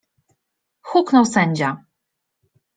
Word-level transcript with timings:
huknął 0.81 1.25
sędzia. 1.25 1.83